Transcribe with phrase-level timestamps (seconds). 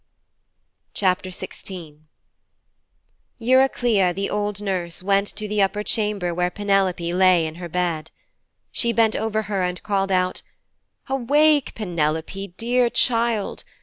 [0.95, 1.99] XVI
[3.39, 8.09] Eurycleia, the old nurse, went to the upper chamber where Penelope lay in her bed.
[8.71, 10.41] She bent over her and called out,
[11.07, 13.63] 'Awake, Penelope, dear child.